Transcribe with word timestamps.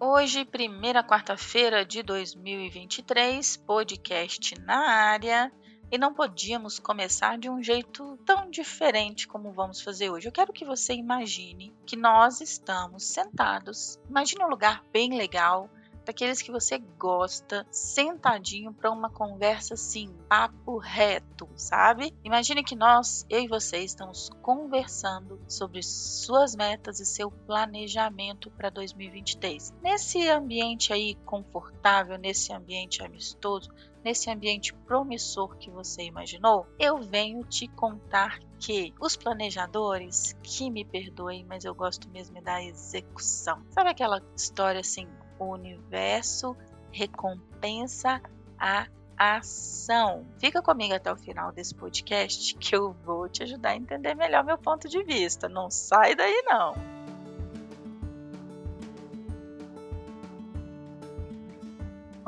Hoje, 0.00 0.44
primeira 0.44 1.02
quarta-feira 1.02 1.84
de 1.84 2.04
2023, 2.04 3.56
podcast 3.56 4.54
na 4.60 4.78
área. 4.88 5.50
E 5.90 5.98
não 5.98 6.14
podíamos 6.14 6.78
começar 6.78 7.36
de 7.36 7.50
um 7.50 7.60
jeito 7.60 8.16
tão 8.24 8.48
diferente 8.48 9.26
como 9.26 9.50
vamos 9.50 9.80
fazer 9.80 10.08
hoje. 10.08 10.28
Eu 10.28 10.32
quero 10.32 10.52
que 10.52 10.64
você 10.64 10.94
imagine 10.94 11.74
que 11.84 11.96
nós 11.96 12.40
estamos 12.40 13.02
sentados. 13.02 13.98
Imagine 14.08 14.44
um 14.44 14.48
lugar 14.48 14.84
bem 14.92 15.18
legal, 15.18 15.68
daqueles 16.08 16.40
que 16.40 16.50
você 16.50 16.78
gosta, 16.78 17.66
sentadinho 17.70 18.72
para 18.72 18.90
uma 18.90 19.10
conversa 19.10 19.74
assim, 19.74 20.10
papo 20.26 20.78
reto, 20.78 21.46
sabe? 21.54 22.14
Imagine 22.24 22.64
que 22.64 22.74
nós, 22.74 23.26
eu 23.28 23.42
e 23.42 23.46
você, 23.46 23.80
estamos 23.80 24.30
conversando 24.40 25.38
sobre 25.46 25.82
suas 25.82 26.56
metas 26.56 26.98
e 26.98 27.04
seu 27.04 27.30
planejamento 27.30 28.50
para 28.52 28.70
2023. 28.70 29.74
Nesse 29.82 30.26
ambiente 30.30 30.94
aí 30.94 31.14
confortável, 31.26 32.16
nesse 32.16 32.54
ambiente 32.54 33.04
amistoso, 33.04 33.68
nesse 34.02 34.30
ambiente 34.30 34.72
promissor 34.72 35.58
que 35.58 35.70
você 35.70 36.04
imaginou, 36.04 36.66
eu 36.78 37.02
venho 37.02 37.44
te 37.44 37.68
contar 37.68 38.38
que 38.58 38.94
os 38.98 39.14
planejadores, 39.14 40.34
que 40.42 40.70
me 40.70 40.86
perdoem, 40.86 41.44
mas 41.44 41.66
eu 41.66 41.74
gosto 41.74 42.08
mesmo 42.08 42.38
é 42.38 42.40
da 42.40 42.64
execução. 42.64 43.62
Sabe 43.68 43.90
aquela 43.90 44.22
história 44.34 44.80
assim, 44.80 45.06
o 45.38 45.46
universo 45.46 46.56
recompensa 46.90 48.20
a 48.58 48.86
ação. 49.16 50.26
Fica 50.38 50.62
comigo 50.62 50.94
até 50.94 51.12
o 51.12 51.16
final 51.16 51.52
desse 51.52 51.74
podcast 51.74 52.56
que 52.56 52.76
eu 52.76 52.92
vou 53.04 53.28
te 53.28 53.42
ajudar 53.42 53.70
a 53.70 53.76
entender 53.76 54.14
melhor 54.14 54.44
meu 54.44 54.56
ponto 54.56 54.88
de 54.88 55.02
vista. 55.02 55.48
Não 55.48 55.70
sai 55.70 56.14
daí 56.14 56.42
não. 56.46 56.97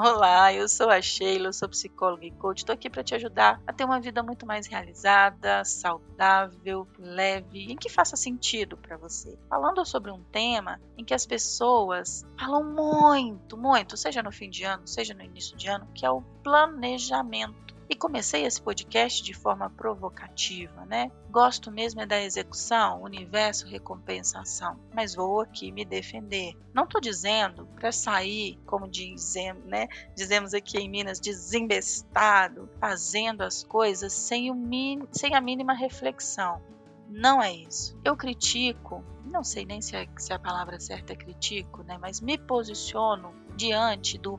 Olá, 0.03 0.51
eu 0.51 0.67
sou 0.67 0.89
a 0.89 1.03
Sheila, 1.03 1.53
sou 1.53 1.69
psicóloga 1.69 2.25
e 2.25 2.31
coach. 2.31 2.61
Estou 2.61 2.73
aqui 2.73 2.89
para 2.89 3.05
te 3.05 3.15
ajudar 3.15 3.61
a 3.67 3.71
ter 3.71 3.85
uma 3.85 4.01
vida 4.01 4.23
muito 4.23 4.47
mais 4.47 4.67
realizada, 4.67 5.63
saudável, 5.63 6.89
leve, 6.99 7.71
em 7.71 7.77
que 7.77 7.91
faça 7.91 8.17
sentido 8.17 8.79
para 8.79 8.97
você. 8.97 9.39
Falando 9.47 9.85
sobre 9.85 10.11
um 10.11 10.23
tema 10.33 10.81
em 10.97 11.05
que 11.05 11.13
as 11.13 11.27
pessoas 11.27 12.25
falam 12.39 12.65
muito, 12.65 13.59
muito, 13.59 13.95
seja 13.95 14.23
no 14.23 14.33
fim 14.33 14.49
de 14.49 14.65
ano, 14.65 14.89
seja 14.89 15.13
no 15.13 15.23
início 15.23 15.55
de 15.55 15.69
ano, 15.69 15.87
que 15.95 16.07
é 16.07 16.11
o 16.11 16.23
planejamento. 16.43 17.70
E 17.91 17.97
comecei 17.97 18.47
esse 18.47 18.63
podcast 18.63 19.21
de 19.21 19.35
forma 19.35 19.69
provocativa, 19.69 20.87
né? 20.87 21.11
Gosto 21.29 21.73
mesmo 21.73 22.01
é 22.01 22.07
da 22.07 22.23
execução, 22.23 23.03
universo, 23.03 23.67
recompensação, 23.67 24.79
mas 24.95 25.17
vou 25.17 25.41
aqui 25.41 25.73
me 25.73 25.85
defender. 25.85 26.55
Não 26.73 26.85
estou 26.85 27.01
dizendo 27.01 27.67
para 27.75 27.91
sair, 27.91 28.61
como 28.65 28.87
dizemos, 28.87 29.65
né? 29.65 29.89
Dizemos 30.15 30.55
aqui 30.55 30.79
em 30.79 30.89
Minas, 30.89 31.19
desembestado, 31.19 32.71
fazendo 32.79 33.43
as 33.43 33.65
coisas 33.65 34.13
sem, 34.13 34.53
o 34.53 35.09
sem 35.11 35.35
a 35.35 35.41
mínima 35.41 35.75
reflexão. 35.75 36.63
Não 37.09 37.43
é 37.43 37.53
isso. 37.53 37.99
Eu 38.05 38.17
critico, 38.17 39.05
não 39.25 39.43
sei 39.43 39.67
nem 39.67 39.83
se, 39.83 39.97
é, 39.97 40.09
se 40.17 40.33
a 40.33 40.39
palavra 40.39 40.79
certa 40.79 41.13
é 41.13 41.17
critico, 41.17 41.83
né? 41.83 41.99
Mas 42.01 42.21
me 42.21 42.39
posiciono 42.39 43.35
diante 43.57 44.17
do 44.17 44.39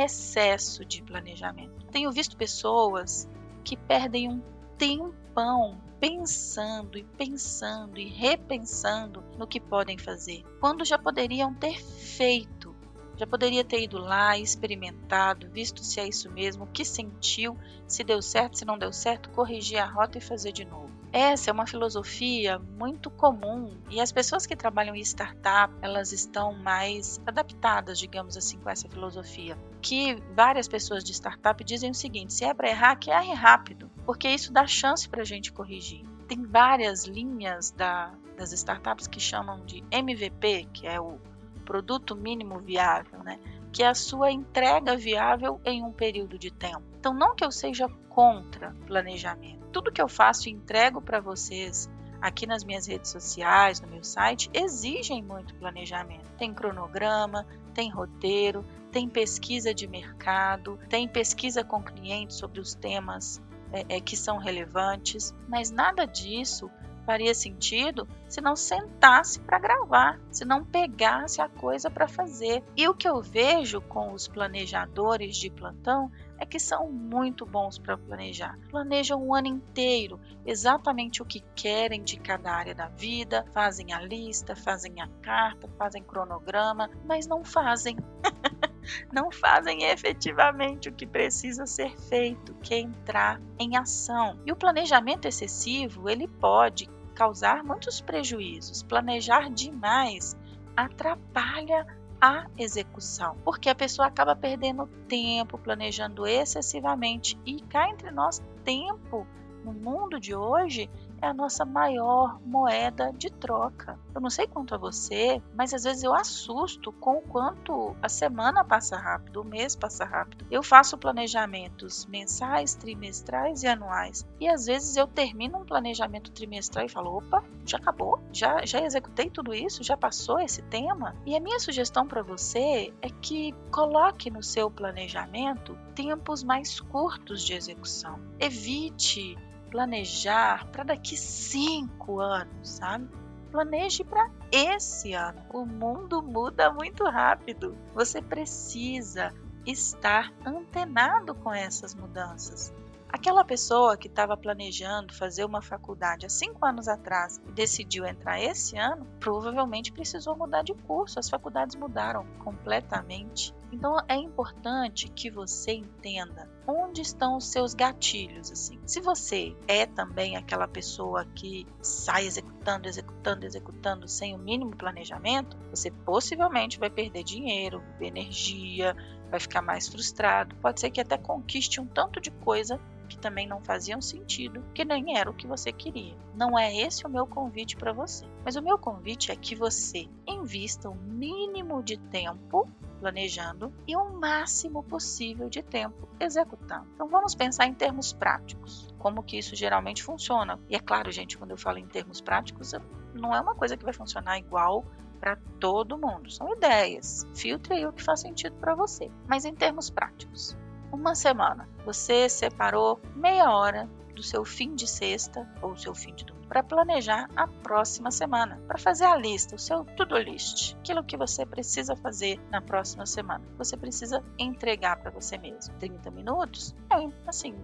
excesso 0.00 0.84
de 0.84 1.02
planejamento. 1.02 1.86
Tenho 1.90 2.10
visto 2.12 2.36
pessoas 2.36 3.28
que 3.64 3.76
perdem 3.76 4.28
um 4.28 4.42
tempão 4.78 5.80
pensando 6.00 6.98
e 6.98 7.04
pensando 7.04 7.98
e 7.98 8.08
repensando 8.08 9.22
no 9.38 9.46
que 9.46 9.60
podem 9.60 9.96
fazer, 9.96 10.42
quando 10.58 10.84
já 10.84 10.98
poderiam 10.98 11.54
ter 11.54 11.80
feito. 11.80 12.74
Já 13.16 13.26
poderia 13.26 13.62
ter 13.62 13.82
ido 13.82 13.98
lá, 13.98 14.36
experimentado, 14.36 15.48
visto 15.48 15.84
se 15.84 16.00
é 16.00 16.08
isso 16.08 16.30
mesmo, 16.30 16.64
o 16.64 16.66
que 16.66 16.84
sentiu, 16.84 17.56
se 17.86 18.02
deu 18.02 18.20
certo, 18.20 18.58
se 18.58 18.64
não 18.64 18.78
deu 18.78 18.92
certo, 18.92 19.30
corrigir 19.30 19.78
a 19.78 19.86
rota 19.86 20.18
e 20.18 20.20
fazer 20.20 20.50
de 20.50 20.64
novo. 20.64 20.91
Essa 21.12 21.50
é 21.50 21.52
uma 21.52 21.66
filosofia 21.66 22.58
muito 22.58 23.10
comum 23.10 23.76
e 23.90 24.00
as 24.00 24.10
pessoas 24.10 24.46
que 24.46 24.56
trabalham 24.56 24.96
em 24.96 25.02
startup, 25.02 25.74
elas 25.82 26.10
estão 26.10 26.54
mais 26.54 27.20
adaptadas, 27.26 27.98
digamos 27.98 28.34
assim, 28.34 28.58
com 28.58 28.70
essa 28.70 28.88
filosofia. 28.88 29.58
Que 29.82 30.14
várias 30.34 30.66
pessoas 30.66 31.04
de 31.04 31.12
startup 31.12 31.62
dizem 31.62 31.90
o 31.90 31.94
seguinte: 31.94 32.32
se 32.32 32.44
é 32.46 32.54
para 32.54 32.70
errar, 32.70 32.96
que 32.96 33.10
erre 33.10 33.34
rápido, 33.34 33.90
porque 34.06 34.26
isso 34.28 34.52
dá 34.52 34.66
chance 34.66 35.06
para 35.06 35.20
a 35.20 35.24
gente 35.24 35.52
corrigir. 35.52 36.02
Tem 36.26 36.42
várias 36.42 37.04
linhas 37.04 37.70
da, 37.70 38.14
das 38.36 38.52
startups 38.52 39.06
que 39.06 39.20
chamam 39.20 39.62
de 39.66 39.84
MVP, 39.90 40.68
que 40.72 40.86
é 40.86 40.98
o 40.98 41.18
produto 41.66 42.16
mínimo 42.16 42.58
viável, 42.58 43.22
né? 43.22 43.38
que 43.72 43.82
é 43.82 43.88
a 43.88 43.94
sua 43.94 44.30
entrega 44.30 44.96
viável 44.96 45.60
em 45.64 45.82
um 45.82 45.90
período 45.90 46.38
de 46.38 46.50
tempo. 46.50 46.82
Então, 46.98 47.14
não 47.14 47.34
que 47.34 47.44
eu 47.44 47.50
seja 47.50 47.88
contra 48.08 48.76
planejamento, 48.86 49.61
tudo 49.72 49.90
que 49.90 50.00
eu 50.00 50.08
faço 50.08 50.48
e 50.48 50.52
entrego 50.52 51.00
para 51.00 51.20
vocês 51.20 51.90
aqui 52.20 52.46
nas 52.46 52.62
minhas 52.62 52.86
redes 52.86 53.10
sociais, 53.10 53.80
no 53.80 53.88
meu 53.88 54.04
site, 54.04 54.48
exigem 54.54 55.22
muito 55.22 55.54
planejamento. 55.56 56.30
Tem 56.38 56.54
cronograma, 56.54 57.44
tem 57.74 57.90
roteiro, 57.90 58.64
tem 58.92 59.08
pesquisa 59.08 59.74
de 59.74 59.88
mercado, 59.88 60.78
tem 60.88 61.08
pesquisa 61.08 61.64
com 61.64 61.82
clientes 61.82 62.36
sobre 62.36 62.60
os 62.60 62.74
temas 62.74 63.42
é, 63.72 63.96
é, 63.96 64.00
que 64.00 64.16
são 64.16 64.38
relevantes, 64.38 65.34
mas 65.48 65.70
nada 65.70 66.04
disso 66.04 66.70
faria 67.04 67.34
sentido 67.34 68.08
se 68.28 68.40
não 68.40 68.56
sentasse 68.56 69.40
para 69.40 69.58
gravar, 69.58 70.18
se 70.30 70.44
não 70.44 70.64
pegasse 70.64 71.40
a 71.40 71.48
coisa 71.48 71.90
para 71.90 72.08
fazer. 72.08 72.62
E 72.76 72.88
o 72.88 72.94
que 72.94 73.08
eu 73.08 73.20
vejo 73.20 73.80
com 73.82 74.12
os 74.12 74.26
planejadores 74.26 75.36
de 75.36 75.50
plantão 75.50 76.10
é 76.38 76.46
que 76.46 76.58
são 76.58 76.90
muito 76.90 77.46
bons 77.46 77.78
para 77.78 77.96
planejar. 77.96 78.58
Planejam 78.68 79.22
o 79.22 79.34
ano 79.34 79.46
inteiro, 79.46 80.18
exatamente 80.44 81.22
o 81.22 81.24
que 81.24 81.40
querem 81.54 82.02
de 82.02 82.18
cada 82.18 82.52
área 82.52 82.74
da 82.74 82.88
vida, 82.88 83.44
fazem 83.52 83.92
a 83.92 84.00
lista, 84.00 84.56
fazem 84.56 85.00
a 85.00 85.06
carta, 85.22 85.68
fazem 85.78 86.02
cronograma, 86.02 86.90
mas 87.04 87.28
não 87.28 87.44
fazem. 87.44 87.96
não 89.12 89.30
fazem 89.30 89.84
efetivamente 89.84 90.88
o 90.88 90.92
que 90.92 91.06
precisa 91.06 91.64
ser 91.64 91.96
feito, 91.96 92.54
que 92.54 92.74
é 92.74 92.80
entrar 92.80 93.40
em 93.56 93.76
ação. 93.76 94.40
E 94.44 94.50
o 94.50 94.56
planejamento 94.56 95.28
excessivo, 95.28 96.08
ele 96.08 96.26
pode 96.26 96.88
causar 97.12 97.62
muitos 97.62 98.00
prejuízos. 98.00 98.82
Planejar 98.82 99.50
demais 99.50 100.36
atrapalha 100.76 101.86
a 102.20 102.46
execução, 102.56 103.36
porque 103.44 103.68
a 103.68 103.74
pessoa 103.74 104.06
acaba 104.06 104.36
perdendo 104.36 104.86
tempo 105.08 105.58
planejando 105.58 106.26
excessivamente 106.26 107.38
e 107.44 107.60
cá 107.62 107.88
entre 107.88 108.10
nós 108.12 108.40
tempo 108.64 109.26
no 109.64 109.72
mundo 109.72 110.20
de 110.20 110.34
hoje 110.34 110.88
é 111.22 111.28
a 111.28 111.32
nossa 111.32 111.64
maior 111.64 112.40
moeda 112.44 113.12
de 113.16 113.30
troca. 113.30 113.96
Eu 114.12 114.20
não 114.20 114.28
sei 114.28 114.48
quanto 114.48 114.74
a 114.74 114.78
você, 114.78 115.40
mas 115.54 115.72
às 115.72 115.84
vezes 115.84 116.02
eu 116.02 116.12
assusto 116.12 116.92
com 116.92 117.18
o 117.18 117.22
quanto 117.22 117.96
a 118.02 118.08
semana 118.08 118.64
passa 118.64 118.96
rápido, 118.98 119.40
o 119.40 119.44
mês 119.44 119.76
passa 119.76 120.04
rápido. 120.04 120.44
Eu 120.50 120.62
faço 120.64 120.98
planejamentos 120.98 122.04
mensais, 122.06 122.74
trimestrais 122.74 123.62
e 123.62 123.68
anuais. 123.68 124.26
E 124.40 124.48
às 124.48 124.66
vezes 124.66 124.96
eu 124.96 125.06
termino 125.06 125.58
um 125.58 125.64
planejamento 125.64 126.32
trimestral 126.32 126.84
e 126.84 126.88
falo: 126.88 127.18
opa, 127.18 127.44
já 127.64 127.78
acabou? 127.78 128.20
Já, 128.32 128.66
já 128.66 128.82
executei 128.82 129.30
tudo 129.30 129.54
isso? 129.54 129.84
Já 129.84 129.96
passou 129.96 130.40
esse 130.40 130.60
tema? 130.62 131.14
E 131.24 131.36
a 131.36 131.40
minha 131.40 131.60
sugestão 131.60 132.06
para 132.06 132.22
você 132.22 132.92
é 133.00 133.08
que 133.08 133.54
coloque 133.70 134.28
no 134.28 134.42
seu 134.42 134.68
planejamento 134.68 135.78
tempos 135.94 136.42
mais 136.42 136.80
curtos 136.80 137.42
de 137.42 137.54
execução. 137.54 138.18
Evite 138.40 139.38
planejar 139.72 140.66
para 140.66 140.84
daqui 140.84 141.16
cinco 141.16 142.20
anos, 142.20 142.68
sabe? 142.68 143.08
Planeje 143.50 144.04
para 144.04 144.30
esse 144.52 145.14
ano. 145.14 145.42
O 145.50 145.64
mundo 145.64 146.22
muda 146.22 146.70
muito 146.70 147.04
rápido. 147.04 147.74
Você 147.94 148.20
precisa 148.20 149.32
estar 149.66 150.30
antenado 150.44 151.34
com 151.34 151.52
essas 151.52 151.94
mudanças. 151.94 152.72
Aquela 153.12 153.44
pessoa 153.44 153.94
que 153.94 154.08
estava 154.08 154.38
planejando 154.38 155.12
fazer 155.12 155.44
uma 155.44 155.60
faculdade 155.60 156.24
há 156.24 156.30
cinco 156.30 156.64
anos 156.64 156.88
atrás 156.88 157.38
e 157.46 157.52
decidiu 157.52 158.06
entrar 158.06 158.40
esse 158.40 158.78
ano, 158.78 159.06
provavelmente 159.20 159.92
precisou 159.92 160.34
mudar 160.34 160.62
de 160.62 160.72
curso. 160.72 161.18
As 161.18 161.28
faculdades 161.28 161.76
mudaram 161.76 162.24
completamente 162.38 163.54
Então 163.70 163.96
é 164.08 164.16
importante 164.16 165.08
que 165.08 165.30
você 165.30 165.72
entenda 165.72 166.50
onde 166.66 167.02
estão 167.02 167.36
os 167.36 167.50
seus 167.52 167.74
gatilhos 167.74 168.50
assim. 168.50 168.80
Se 168.86 169.00
você 169.00 169.54
é 169.68 169.84
também 169.84 170.36
aquela 170.36 170.66
pessoa 170.66 171.26
que 171.34 171.66
sai 171.82 172.26
executando, 172.26 172.88
executando, 172.88 173.44
executando 173.44 174.08
sem 174.08 174.34
o 174.34 174.38
mínimo 174.38 174.74
planejamento, 174.74 175.56
você 175.70 175.90
possivelmente 175.90 176.78
vai 176.78 176.88
perder 176.88 177.24
dinheiro, 177.24 177.82
energia, 178.00 178.96
vai 179.30 179.40
ficar 179.40 179.62
mais 179.62 179.88
frustrado, 179.88 180.54
pode 180.56 180.80
ser 180.80 180.90
que 180.90 181.00
até 181.00 181.16
conquiste 181.16 181.80
um 181.80 181.86
tanto 181.86 182.20
de 182.20 182.30
coisa 182.30 182.78
que 183.12 183.18
também 183.18 183.46
não 183.46 183.60
faziam 183.60 184.00
sentido, 184.00 184.64
que 184.74 184.84
nem 184.84 185.18
era 185.18 185.30
o 185.30 185.34
que 185.34 185.46
você 185.46 185.70
queria. 185.70 186.16
Não 186.34 186.58
é 186.58 186.74
esse 186.74 187.06
o 187.06 187.10
meu 187.10 187.26
convite 187.26 187.76
para 187.76 187.92
você. 187.92 188.26
Mas 188.42 188.56
o 188.56 188.62
meu 188.62 188.78
convite 188.78 189.30
é 189.30 189.36
que 189.36 189.54
você 189.54 190.08
invista 190.26 190.88
o 190.88 190.94
mínimo 190.94 191.82
de 191.82 191.98
tempo 191.98 192.66
planejando 192.98 193.72
e 193.86 193.94
o 193.94 194.10
máximo 194.10 194.82
possível 194.82 195.50
de 195.50 195.62
tempo 195.62 196.08
executando. 196.18 196.86
Então 196.94 197.08
vamos 197.08 197.34
pensar 197.34 197.66
em 197.66 197.74
termos 197.74 198.12
práticos, 198.12 198.88
como 198.98 199.22
que 199.22 199.36
isso 199.36 199.54
geralmente 199.54 200.02
funciona. 200.02 200.58
E 200.70 200.74
é 200.74 200.80
claro, 200.80 201.12
gente, 201.12 201.36
quando 201.36 201.50
eu 201.50 201.58
falo 201.58 201.78
em 201.78 201.86
termos 201.86 202.20
práticos, 202.20 202.72
não 203.12 203.34
é 203.34 203.40
uma 203.40 203.54
coisa 203.54 203.76
que 203.76 203.84
vai 203.84 203.92
funcionar 203.92 204.38
igual 204.38 204.84
para 205.20 205.36
todo 205.60 205.98
mundo. 205.98 206.30
São 206.30 206.52
ideias. 206.52 207.26
Filtre 207.34 207.74
aí 207.74 207.86
o 207.86 207.92
que 207.92 208.02
faz 208.02 208.20
sentido 208.20 208.56
para 208.56 208.74
você. 208.74 209.10
Mas 209.28 209.44
em 209.44 209.54
termos 209.54 209.90
práticos, 209.90 210.56
uma 210.92 211.14
semana, 211.14 211.68
você 211.84 212.28
separou 212.28 213.00
meia 213.16 213.50
hora 213.50 213.88
do 214.14 214.22
seu 214.22 214.44
fim 214.44 214.74
de 214.74 214.86
sexta 214.86 215.48
ou 215.62 215.76
seu 215.76 215.94
fim 215.94 216.14
de 216.14 216.24
domingo 216.24 216.42
para 216.52 216.62
planejar 216.62 217.30
a 217.34 217.48
próxima 217.48 218.10
semana, 218.10 218.60
para 218.68 218.76
fazer 218.78 219.06
a 219.06 219.16
lista, 219.16 219.56
o 219.56 219.58
seu 219.58 219.86
to-do 219.96 220.18
list, 220.18 220.74
aquilo 220.80 221.02
que 221.02 221.16
você 221.16 221.46
precisa 221.46 221.96
fazer 221.96 222.38
na 222.50 222.60
próxima 222.60 223.06
semana. 223.06 223.42
Você 223.56 223.74
precisa 223.74 224.22
entregar 224.38 224.96
para 224.96 225.10
você 225.10 225.38
mesmo. 225.38 225.72
30 225.78 226.10
minutos? 226.10 226.74
É, 226.90 226.96
assim, 227.26 227.54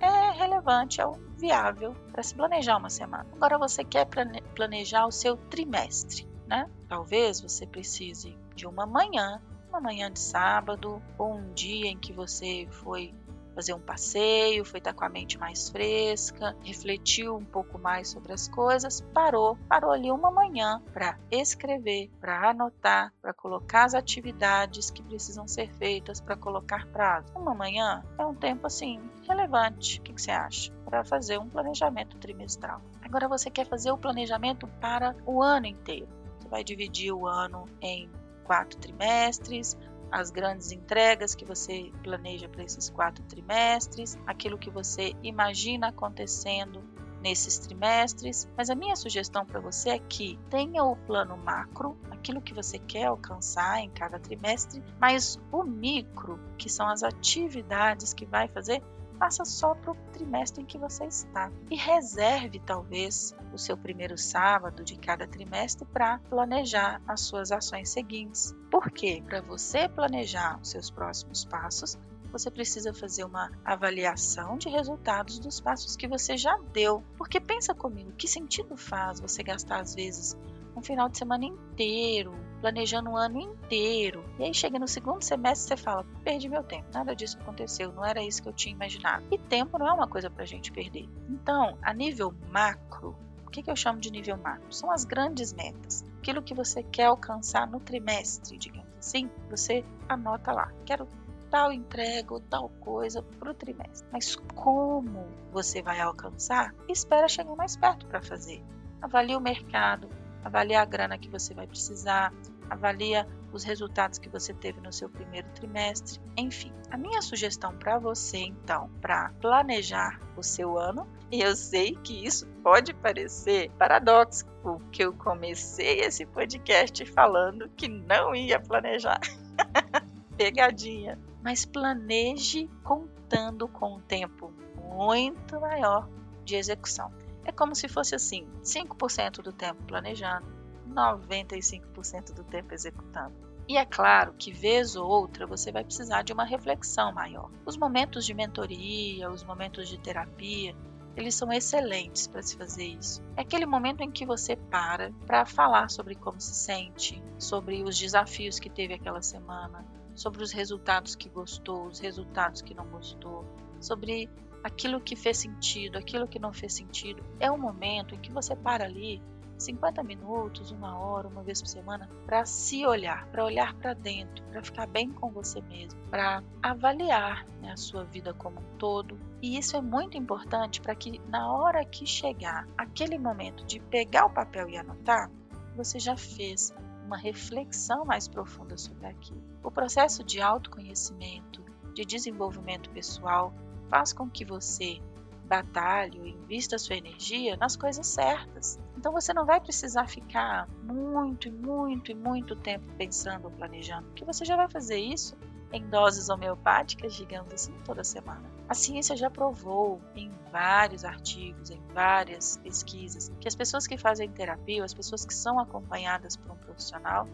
é 0.00 0.32
relevante, 0.32 1.00
é 1.00 1.04
viável 1.38 1.96
para 2.12 2.22
se 2.22 2.34
planejar 2.34 2.76
uma 2.76 2.90
semana. 2.90 3.26
Agora 3.32 3.56
você 3.56 3.82
quer 3.82 4.06
planejar 4.54 5.06
o 5.06 5.10
seu 5.10 5.38
trimestre, 5.38 6.28
né? 6.46 6.68
Talvez 6.88 7.40
você 7.40 7.66
precise 7.66 8.36
de 8.54 8.66
uma 8.66 8.84
manhã 8.84 9.40
uma 9.76 9.80
manhã 9.80 10.10
de 10.10 10.18
sábado 10.18 11.02
ou 11.18 11.34
um 11.34 11.52
dia 11.52 11.90
em 11.90 11.98
que 11.98 12.10
você 12.10 12.66
foi 12.70 13.14
fazer 13.54 13.74
um 13.74 13.80
passeio, 13.80 14.64
foi 14.64 14.78
estar 14.78 14.92
com 14.92 15.04
a 15.04 15.08
mente 15.08 15.38
mais 15.38 15.70
fresca, 15.70 16.54
refletiu 16.62 17.36
um 17.36 17.44
pouco 17.44 17.78
mais 17.78 18.08
sobre 18.08 18.32
as 18.32 18.48
coisas, 18.48 19.00
parou, 19.14 19.56
parou 19.68 19.92
ali 19.92 20.10
uma 20.10 20.30
manhã 20.30 20.82
para 20.92 21.18
escrever, 21.30 22.10
para 22.20 22.50
anotar, 22.50 23.12
para 23.20 23.32
colocar 23.32 23.84
as 23.84 23.94
atividades 23.94 24.90
que 24.90 25.02
precisam 25.02 25.48
ser 25.48 25.70
feitas, 25.74 26.20
para 26.20 26.36
colocar 26.36 26.86
prazo. 26.88 27.32
Uma 27.34 27.54
manhã 27.54 28.02
é 28.18 28.26
um 28.26 28.34
tempo 28.34 28.66
assim 28.66 29.00
relevante. 29.26 30.00
O 30.00 30.02
que, 30.02 30.12
que 30.12 30.20
você 30.20 30.30
acha? 30.30 30.70
Para 30.84 31.02
fazer 31.04 31.38
um 31.38 31.48
planejamento 31.48 32.18
trimestral. 32.18 32.82
Agora 33.02 33.26
você 33.26 33.50
quer 33.50 33.66
fazer 33.66 33.90
o 33.90 33.98
planejamento 33.98 34.66
para 34.80 35.16
o 35.24 35.42
ano 35.42 35.66
inteiro. 35.66 36.08
Você 36.38 36.48
vai 36.48 36.62
dividir 36.62 37.12
o 37.12 37.26
ano 37.26 37.64
em 37.80 38.10
quatro 38.46 38.78
trimestres, 38.78 39.76
as 40.10 40.30
grandes 40.30 40.70
entregas 40.70 41.34
que 41.34 41.44
você 41.44 41.90
planeja 42.02 42.48
para 42.48 42.62
esses 42.62 42.88
quatro 42.88 43.24
trimestres, 43.24 44.16
aquilo 44.26 44.56
que 44.56 44.70
você 44.70 45.14
imagina 45.22 45.88
acontecendo 45.88 46.82
nesses 47.20 47.58
trimestres. 47.58 48.48
Mas 48.56 48.70
a 48.70 48.74
minha 48.74 48.94
sugestão 48.94 49.44
para 49.44 49.60
você 49.60 49.90
é 49.90 49.98
que 49.98 50.38
tenha 50.48 50.84
o 50.84 50.96
plano 50.96 51.36
macro, 51.36 51.98
aquilo 52.10 52.40
que 52.40 52.54
você 52.54 52.78
quer 52.78 53.06
alcançar 53.06 53.80
em 53.80 53.90
cada 53.90 54.18
trimestre, 54.18 54.82
mas 55.00 55.40
o 55.50 55.64
micro, 55.64 56.38
que 56.56 56.68
são 56.68 56.88
as 56.88 57.02
atividades 57.02 58.14
que 58.14 58.24
vai 58.24 58.46
fazer 58.48 58.80
faça 59.18 59.44
só 59.44 59.74
para 59.74 59.92
o 59.92 59.96
trimestre 60.12 60.62
em 60.62 60.66
que 60.66 60.78
você 60.78 61.04
está. 61.04 61.50
E 61.70 61.76
reserve, 61.76 62.60
talvez, 62.60 63.34
o 63.52 63.58
seu 63.58 63.76
primeiro 63.76 64.16
sábado 64.16 64.84
de 64.84 64.96
cada 64.96 65.26
trimestre 65.26 65.86
para 65.86 66.18
planejar 66.30 67.00
as 67.06 67.20
suas 67.20 67.50
ações 67.50 67.90
seguintes. 67.90 68.54
Por 68.70 68.90
quê? 68.90 69.22
Para 69.26 69.40
você 69.40 69.88
planejar 69.88 70.58
os 70.60 70.70
seus 70.70 70.90
próximos 70.90 71.44
passos, 71.44 71.98
você 72.30 72.50
precisa 72.50 72.92
fazer 72.92 73.24
uma 73.24 73.50
avaliação 73.64 74.58
de 74.58 74.68
resultados 74.68 75.38
dos 75.38 75.60
passos 75.60 75.96
que 75.96 76.06
você 76.06 76.36
já 76.36 76.58
deu. 76.72 77.02
Porque 77.16 77.40
pensa 77.40 77.74
comigo, 77.74 78.12
que 78.12 78.28
sentido 78.28 78.76
faz 78.76 79.20
você 79.20 79.42
gastar 79.42 79.80
às 79.80 79.94
vezes 79.94 80.36
um 80.76 80.82
final 80.82 81.08
de 81.08 81.16
semana 81.16 81.46
inteiro, 81.46 82.34
planejando 82.60 83.10
um 83.10 83.16
ano 83.16 83.40
inteiro. 83.40 84.24
E 84.38 84.44
aí 84.44 84.54
chega 84.54 84.78
no 84.78 84.88
segundo 84.88 85.22
semestre 85.22 85.68
você 85.68 85.82
fala: 85.82 86.04
perdi 86.22 86.48
meu 86.48 86.62
tempo, 86.62 86.86
nada 86.92 87.14
disso 87.14 87.38
aconteceu, 87.40 87.92
não 87.92 88.04
era 88.04 88.22
isso 88.22 88.42
que 88.42 88.48
eu 88.48 88.52
tinha 88.52 88.74
imaginado. 88.74 89.24
E 89.30 89.38
tempo 89.38 89.78
não 89.78 89.86
é 89.86 89.92
uma 89.92 90.08
coisa 90.08 90.30
para 90.30 90.42
a 90.42 90.46
gente 90.46 90.72
perder. 90.72 91.08
Então, 91.28 91.76
a 91.82 91.92
nível 91.92 92.34
macro, 92.50 93.16
o 93.46 93.50
que, 93.50 93.62
que 93.62 93.70
eu 93.70 93.76
chamo 93.76 94.00
de 94.00 94.10
nível 94.10 94.36
macro? 94.36 94.72
São 94.72 94.90
as 94.90 95.04
grandes 95.04 95.52
metas. 95.52 96.04
Aquilo 96.18 96.42
que 96.42 96.54
você 96.54 96.82
quer 96.82 97.04
alcançar 97.04 97.66
no 97.66 97.80
trimestre, 97.80 98.58
digamos 98.58 98.86
assim, 98.98 99.30
você 99.48 99.84
anota 100.08 100.52
lá. 100.52 100.72
Quero 100.84 101.08
tal 101.50 101.72
entrega 101.72 102.34
ou 102.34 102.40
tal 102.40 102.68
coisa 102.80 103.22
para 103.22 103.50
o 103.50 103.54
trimestre. 103.54 104.06
Mas 104.12 104.36
como 104.54 105.26
você 105.52 105.80
vai 105.80 106.00
alcançar? 106.00 106.74
Espera 106.88 107.28
chegar 107.28 107.54
mais 107.54 107.76
perto 107.76 108.06
para 108.06 108.20
fazer. 108.20 108.62
Avalie 109.00 109.36
o 109.36 109.40
mercado, 109.40 110.08
avalia 110.44 110.80
a 110.80 110.84
grana 110.84 111.18
que 111.18 111.28
você 111.28 111.54
vai 111.54 111.66
precisar, 111.66 112.32
avalia 112.68 113.26
os 113.52 113.64
resultados 113.64 114.18
que 114.18 114.28
você 114.28 114.52
teve 114.52 114.80
no 114.80 114.92
seu 114.92 115.08
primeiro 115.08 115.48
trimestre, 115.54 116.20
enfim. 116.36 116.72
A 116.90 116.96
minha 116.96 117.22
sugestão 117.22 117.76
para 117.76 117.98
você, 117.98 118.38
então, 118.38 118.90
para 119.00 119.30
planejar 119.40 120.20
o 120.36 120.42
seu 120.42 120.78
ano, 120.78 121.06
e 121.30 121.40
eu 121.40 121.56
sei 121.56 121.96
que 121.96 122.24
isso 122.24 122.46
pode 122.62 122.94
parecer 122.94 123.70
paradoxo, 123.78 124.46
porque 124.62 125.04
eu 125.04 125.12
comecei 125.12 126.00
esse 126.00 126.26
podcast 126.26 127.04
falando 127.06 127.68
que 127.70 127.88
não 127.88 128.34
ia 128.34 128.60
planejar. 128.60 129.20
Pegadinha. 130.36 131.18
Mas 131.42 131.64
planeje 131.64 132.68
contando 132.82 133.66
com 133.68 133.96
um 133.96 134.00
tempo 134.00 134.52
muito 134.76 135.60
maior 135.60 136.08
de 136.44 136.56
execução. 136.56 137.12
É 137.46 137.52
como 137.52 137.76
se 137.76 137.88
fosse 137.88 138.14
assim: 138.14 138.44
5% 138.64 139.40
do 139.40 139.52
tempo 139.52 139.80
planejando, 139.84 140.46
95% 140.88 142.34
do 142.34 142.42
tempo 142.42 142.74
executando. 142.74 143.34
E 143.68 143.76
é 143.76 143.84
claro 143.84 144.34
que, 144.36 144.52
vez 144.52 144.96
ou 144.96 145.08
outra, 145.08 145.46
você 145.46 145.70
vai 145.70 145.84
precisar 145.84 146.22
de 146.22 146.32
uma 146.32 146.44
reflexão 146.44 147.12
maior. 147.12 147.50
Os 147.64 147.76
momentos 147.76 148.26
de 148.26 148.34
mentoria, 148.34 149.30
os 149.30 149.44
momentos 149.44 149.88
de 149.88 149.98
terapia, 149.98 150.74
eles 151.16 151.34
são 151.34 151.52
excelentes 151.52 152.26
para 152.26 152.42
se 152.42 152.56
fazer 152.56 152.84
isso. 152.84 153.22
É 153.36 153.42
aquele 153.42 153.64
momento 153.64 154.02
em 154.02 154.10
que 154.10 154.26
você 154.26 154.56
para 154.56 155.12
para 155.24 155.46
falar 155.46 155.88
sobre 155.88 156.14
como 156.14 156.40
se 156.40 156.54
sente, 156.54 157.22
sobre 157.38 157.82
os 157.82 157.98
desafios 157.98 158.58
que 158.58 158.68
teve 158.68 158.94
aquela 158.94 159.22
semana, 159.22 159.84
sobre 160.14 160.42
os 160.42 160.52
resultados 160.52 161.14
que 161.14 161.28
gostou, 161.28 161.86
os 161.86 162.00
resultados 162.00 162.60
que 162.60 162.74
não 162.74 162.86
gostou, 162.86 163.44
sobre 163.80 164.28
aquilo 164.66 165.00
que 165.00 165.14
fez 165.14 165.38
sentido, 165.38 165.96
aquilo 165.96 166.26
que 166.26 166.40
não 166.40 166.52
fez 166.52 166.74
sentido. 166.74 167.22
É 167.38 167.48
um 167.50 167.56
momento 167.56 168.14
em 168.14 168.18
que 168.18 168.32
você 168.32 168.56
para 168.56 168.84
ali 168.84 169.22
50 169.56 170.02
minutos, 170.02 170.72
uma 170.72 170.98
hora, 170.98 171.28
uma 171.28 171.42
vez 171.42 171.62
por 171.62 171.68
semana, 171.68 172.10
para 172.26 172.44
se 172.44 172.84
olhar, 172.84 173.26
para 173.28 173.44
olhar 173.44 173.74
para 173.74 173.94
dentro, 173.94 174.44
para 174.46 174.62
ficar 174.62 174.86
bem 174.88 175.10
com 175.10 175.30
você 175.30 175.62
mesmo, 175.62 175.98
para 176.10 176.42
avaliar 176.60 177.46
né, 177.62 177.70
a 177.70 177.76
sua 177.76 178.02
vida 178.04 178.34
como 178.34 178.58
um 178.58 178.76
todo. 178.76 179.16
E 179.40 179.56
isso 179.56 179.76
é 179.76 179.80
muito 179.80 180.18
importante 180.18 180.80
para 180.80 180.96
que 180.96 181.20
na 181.28 181.50
hora 181.52 181.84
que 181.84 182.04
chegar 182.04 182.66
aquele 182.76 183.18
momento 183.18 183.64
de 183.64 183.78
pegar 183.78 184.26
o 184.26 184.30
papel 184.30 184.68
e 184.68 184.76
anotar, 184.76 185.30
você 185.76 186.00
já 186.00 186.16
fez 186.16 186.74
uma 187.06 187.16
reflexão 187.16 188.04
mais 188.04 188.26
profunda 188.26 188.76
sobre 188.76 189.06
aquilo. 189.06 189.42
O 189.62 189.70
processo 189.70 190.24
de 190.24 190.40
autoconhecimento, 190.40 191.64
de 191.94 192.04
desenvolvimento 192.04 192.90
pessoal, 192.90 193.54
faz 193.88 194.12
com 194.12 194.28
que 194.28 194.44
você 194.44 195.00
batalhe 195.46 196.18
ou 196.18 196.26
invista 196.26 196.78
sua 196.78 196.96
energia 196.96 197.56
nas 197.56 197.76
coisas 197.76 198.06
certas. 198.06 198.78
Então 198.96 199.12
você 199.12 199.32
não 199.32 199.46
vai 199.46 199.60
precisar 199.60 200.06
ficar 200.06 200.68
muito, 200.82 201.50
muito 201.52 202.10
e 202.10 202.14
muito 202.14 202.56
tempo 202.56 202.84
pensando 202.98 203.44
ou 203.44 203.50
planejando, 203.50 204.06
porque 204.08 204.24
você 204.24 204.44
já 204.44 204.56
vai 204.56 204.68
fazer 204.68 204.98
isso 204.98 205.36
em 205.72 205.86
doses 205.88 206.28
homeopáticas, 206.28 207.14
digamos 207.14 207.52
assim, 207.52 207.72
toda 207.84 208.02
semana. 208.04 208.42
A 208.68 208.74
ciência 208.74 209.16
já 209.16 209.30
provou 209.30 210.00
em 210.14 210.30
vários 210.50 211.04
artigos, 211.04 211.70
em 211.70 211.80
várias 211.92 212.56
pesquisas, 212.58 213.30
que 213.40 213.48
as 213.48 213.54
pessoas 213.54 213.86
que 213.86 213.96
fazem 213.96 214.28
terapia, 214.30 214.84
as 214.84 214.94
pessoas 214.94 215.24
que 215.24 215.34
são 215.34 215.58
acompanhadas 215.58 216.36
por 216.36 216.52
um 216.52 216.56
profissional, 216.56 217.28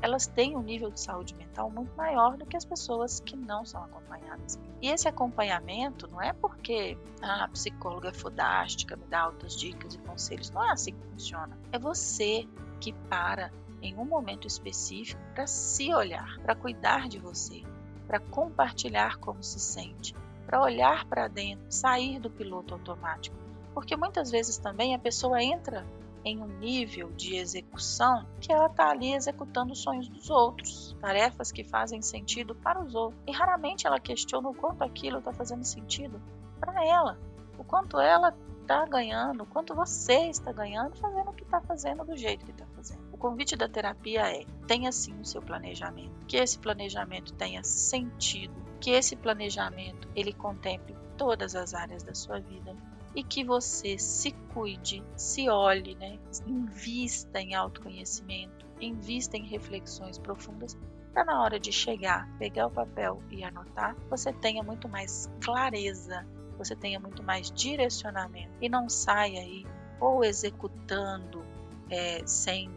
elas 0.00 0.26
têm 0.26 0.56
um 0.56 0.62
nível 0.62 0.90
de 0.90 1.00
saúde 1.00 1.34
mental 1.34 1.70
muito 1.70 1.94
maior 1.96 2.36
do 2.36 2.46
que 2.46 2.56
as 2.56 2.64
pessoas 2.64 3.20
que 3.20 3.36
não 3.36 3.64
são 3.64 3.82
acompanhadas. 3.82 4.58
E 4.80 4.88
esse 4.88 5.08
acompanhamento 5.08 6.06
não 6.08 6.22
é 6.22 6.32
porque 6.32 6.96
ah, 7.20 7.44
a 7.44 7.48
psicóloga 7.48 8.08
é 8.10 8.12
fodástica, 8.12 8.96
me 8.96 9.06
dá 9.06 9.22
altas 9.22 9.56
dicas 9.56 9.94
e 9.94 9.98
conselhos. 9.98 10.50
Não 10.50 10.64
é 10.64 10.70
assim 10.70 10.92
que 10.92 11.06
funciona. 11.08 11.58
É 11.72 11.78
você 11.78 12.46
que 12.80 12.92
para 12.92 13.50
em 13.82 13.96
um 13.96 14.04
momento 14.04 14.46
específico 14.46 15.20
para 15.34 15.46
se 15.46 15.92
olhar, 15.92 16.38
para 16.40 16.54
cuidar 16.54 17.08
de 17.08 17.18
você, 17.18 17.62
para 18.06 18.20
compartilhar 18.20 19.16
como 19.18 19.42
se 19.42 19.58
sente, 19.58 20.14
para 20.46 20.60
olhar 20.62 21.04
para 21.06 21.28
dentro, 21.28 21.64
sair 21.68 22.18
do 22.18 22.30
piloto 22.30 22.74
automático. 22.74 23.36
Porque 23.74 23.96
muitas 23.96 24.30
vezes 24.30 24.58
também 24.58 24.94
a 24.94 24.98
pessoa 24.98 25.42
entra 25.42 25.86
em 26.24 26.42
um 26.42 26.46
nível 26.58 27.10
de 27.12 27.36
execução 27.36 28.26
que 28.40 28.52
ela 28.52 28.66
está 28.66 28.90
ali 28.90 29.14
executando 29.14 29.72
os 29.72 29.80
sonhos 29.80 30.08
dos 30.08 30.30
outros, 30.30 30.96
tarefas 31.00 31.52
que 31.52 31.64
fazem 31.64 32.02
sentido 32.02 32.54
para 32.54 32.82
os 32.82 32.94
outros. 32.94 33.20
E 33.26 33.32
raramente 33.32 33.86
ela 33.86 34.00
questiona 34.00 34.48
o 34.48 34.54
quanto 34.54 34.82
aquilo 34.82 35.18
está 35.18 35.32
fazendo 35.32 35.64
sentido 35.64 36.20
para 36.60 36.84
ela, 36.84 37.18
o 37.58 37.64
quanto 37.64 37.98
ela 37.98 38.34
está 38.60 38.84
ganhando, 38.84 39.42
o 39.42 39.46
quanto 39.46 39.74
você 39.74 40.28
está 40.28 40.52
ganhando 40.52 40.96
fazendo 40.96 41.30
o 41.30 41.32
que 41.32 41.42
está 41.42 41.60
fazendo 41.60 42.04
do 42.04 42.16
jeito 42.16 42.44
que 42.44 42.50
está 42.50 42.66
fazendo. 42.76 43.00
O 43.12 43.16
convite 43.16 43.56
da 43.56 43.68
terapia 43.68 44.30
é: 44.30 44.44
tenha 44.66 44.92
sim 44.92 45.18
o 45.20 45.24
seu 45.24 45.40
planejamento, 45.40 46.26
que 46.26 46.36
esse 46.36 46.58
planejamento 46.58 47.32
tenha 47.32 47.64
sentido, 47.64 48.54
que 48.78 48.90
esse 48.90 49.16
planejamento 49.16 50.08
ele 50.14 50.32
contemple 50.32 50.94
todas 51.16 51.54
as 51.56 51.74
áreas 51.74 52.02
da 52.02 52.14
sua 52.14 52.38
vida 52.38 52.76
e 53.18 53.24
que 53.24 53.44
você 53.44 53.98
se 53.98 54.32
cuide, 54.52 55.02
se 55.16 55.48
olhe, 55.48 55.94
né? 55.96 56.18
invista 56.46 57.40
em 57.40 57.54
autoconhecimento, 57.54 58.66
invista 58.80 59.36
em 59.36 59.44
reflexões 59.44 60.18
profundas 60.18 60.76
para 61.12 61.24
na 61.24 61.42
hora 61.42 61.58
de 61.58 61.72
chegar, 61.72 62.28
pegar 62.38 62.68
o 62.68 62.70
papel 62.70 63.20
e 63.30 63.42
anotar, 63.42 63.96
você 64.08 64.32
tenha 64.32 64.62
muito 64.62 64.88
mais 64.88 65.28
clareza 65.42 66.24
você 66.58 66.74
tenha 66.74 66.98
muito 66.98 67.22
mais 67.22 67.50
direcionamento 67.52 68.52
e 68.60 68.68
não 68.68 68.88
saia 68.88 69.40
aí 69.40 69.64
ou 70.00 70.24
executando 70.24 71.44
é, 71.88 72.26
sem 72.26 72.68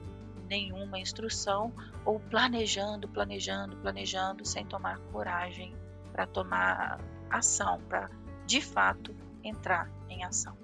nenhuma 0.47 0.99
instrução 0.99 1.73
ou 2.05 2.19
planejando, 2.19 3.07
planejando, 3.07 3.75
planejando 3.77 4.45
sem 4.45 4.65
tomar 4.65 4.99
coragem 5.11 5.75
para 6.11 6.27
tomar 6.27 6.99
ação, 7.29 7.81
para 7.89 8.09
de 8.45 8.61
fato 8.61 9.15
entrar 9.43 9.89
em 10.11 10.23
ação. 10.23 10.55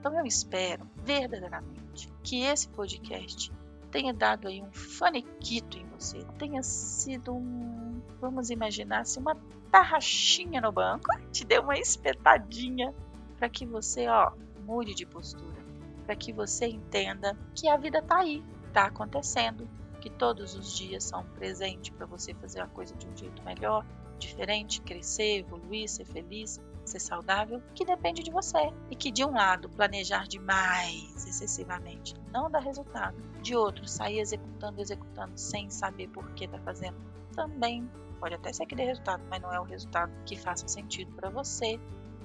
Então 0.00 0.18
eu 0.18 0.26
espero 0.26 0.88
verdadeiramente 1.02 2.12
que 2.22 2.42
esse 2.42 2.68
podcast 2.68 3.52
tenha 3.90 4.12
dado 4.12 4.48
aí 4.48 4.60
um 4.60 4.72
fanequito 4.72 5.78
em 5.78 5.86
você, 5.86 6.24
tenha 6.38 6.62
sido 6.62 7.32
um, 7.32 8.02
vamos 8.20 8.50
imaginar 8.50 9.00
assim, 9.00 9.20
uma 9.20 9.36
tarraxinha 9.70 10.60
no 10.60 10.72
banco, 10.72 11.06
te 11.30 11.44
deu 11.44 11.62
uma 11.62 11.78
espetadinha 11.78 12.92
para 13.38 13.48
que 13.48 13.64
você, 13.64 14.08
ó, 14.08 14.32
mude 14.64 14.94
de 14.94 15.06
postura, 15.06 15.62
para 16.04 16.16
que 16.16 16.32
você 16.32 16.66
entenda 16.66 17.36
que 17.54 17.68
a 17.68 17.76
vida 17.76 18.02
tá 18.02 18.18
aí, 18.18 18.42
tá 18.72 18.86
acontecendo, 18.86 19.68
que 20.00 20.10
todos 20.10 20.54
os 20.54 20.76
dias 20.76 21.04
são 21.04 21.20
um 21.20 21.34
presente 21.36 21.90
para 21.92 22.04
você 22.04 22.34
fazer 22.34 22.60
a 22.60 22.66
coisa 22.66 22.94
de 22.96 23.06
um 23.06 23.16
jeito 23.16 23.42
melhor, 23.42 23.86
diferente, 24.18 24.80
crescer, 24.80 25.38
evoluir, 25.38 25.88
ser 25.88 26.04
feliz, 26.04 26.60
ser 26.90 27.00
saudável, 27.00 27.62
que 27.74 27.84
depende 27.84 28.22
de 28.22 28.30
você. 28.30 28.72
E 28.90 28.96
que 28.96 29.10
de 29.10 29.24
um 29.24 29.32
lado, 29.32 29.68
planejar 29.68 30.26
demais, 30.26 31.26
excessivamente, 31.26 32.14
não 32.32 32.50
dá 32.50 32.58
resultado. 32.58 33.16
De 33.42 33.54
outro, 33.56 33.86
sair 33.86 34.20
executando, 34.20 34.80
executando 34.80 35.32
sem 35.36 35.70
saber 35.70 36.08
por 36.08 36.30
que 36.34 36.44
está 36.44 36.58
fazendo, 36.58 36.96
também 37.34 37.88
pode 38.20 38.34
até 38.34 38.52
ser 38.52 38.66
que 38.66 38.74
dê 38.74 38.84
resultado, 38.84 39.22
mas 39.28 39.42
não 39.42 39.52
é 39.52 39.60
o 39.60 39.64
resultado 39.64 40.12
que 40.24 40.36
faça 40.36 40.66
sentido 40.66 41.12
para 41.12 41.30
você. 41.30 41.78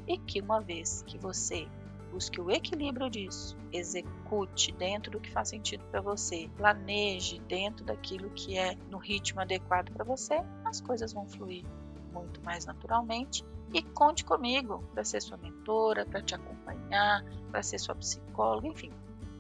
E 0.08 0.18
que 0.18 0.42
uma 0.42 0.60
vez 0.60 1.04
que 1.06 1.18
você 1.18 1.68
busque 2.12 2.42
o 2.42 2.50
equilíbrio 2.50 3.10
disso, 3.10 3.56
execute 3.72 4.72
dentro 4.72 5.12
do 5.12 5.20
que 5.20 5.32
faz 5.32 5.50
sentido 5.50 5.84
para 5.92 6.01
você, 6.01 6.50
planeje 6.58 7.39
dentro 7.48 7.86
daquilo 7.86 8.30
que 8.32 8.58
é 8.58 8.75
no 8.89 8.98
ritmo 8.98 9.42
adequado 9.42 9.92
para 9.92 10.04
você, 10.04 10.42
as 10.66 10.82
coisas 10.82 11.13
vão 11.13 11.28
fluir 11.28 11.63
muito 12.12 12.42
mais 12.44 12.66
naturalmente. 12.66 13.44
E 13.74 13.84
conte 13.84 14.26
comigo 14.26 14.84
para 14.94 15.04
ser 15.04 15.22
sua 15.22 15.38
mentora, 15.38 16.06
para 16.06 16.22
te 16.22 16.34
acompanhar, 16.34 17.24
para 17.52 17.62
ser 17.62 17.78
sua 17.80 17.96
psicóloga, 17.96 18.68
enfim, 18.68 18.92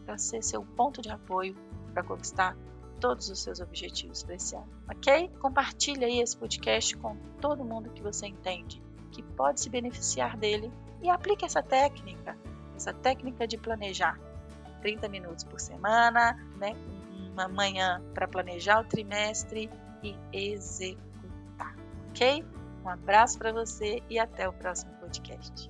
para 0.05 0.17
ser 0.17 0.43
seu 0.43 0.63
ponto 0.63 1.01
de 1.01 1.09
apoio 1.09 1.55
para 1.93 2.03
conquistar 2.03 2.55
todos 2.99 3.29
os 3.29 3.39
seus 3.39 3.59
objetivos 3.59 4.23
para 4.23 4.35
esse 4.35 4.55
ano, 4.55 4.67
ok? 4.89 5.29
Compartilhe 5.39 6.03
aí 6.03 6.19
esse 6.19 6.37
podcast 6.37 6.95
com 6.97 7.15
todo 7.39 7.63
mundo 7.63 7.89
que 7.91 8.01
você 8.01 8.27
entende 8.27 8.81
que 9.11 9.23
pode 9.23 9.61
se 9.61 9.69
beneficiar 9.69 10.37
dele 10.37 10.71
e 11.01 11.09
aplique 11.09 11.45
essa 11.45 11.63
técnica, 11.63 12.37
essa 12.75 12.93
técnica 12.93 13.47
de 13.47 13.57
planejar 13.57 14.19
30 14.81 15.07
minutos 15.09 15.43
por 15.43 15.59
semana, 15.59 16.33
né? 16.57 16.75
Uma 17.33 17.47
manhã 17.47 18.01
para 18.13 18.27
planejar 18.27 18.81
o 18.81 18.83
trimestre 18.83 19.69
e 20.03 20.15
executar, 20.31 21.75
ok? 22.09 22.45
Um 22.89 22.93
abraço 22.93 23.37
para 23.37 23.53
você 23.53 24.01
e 24.09 24.17
até 24.17 24.49
o 24.49 24.53
próximo 24.53 24.91
podcast. 24.93 25.69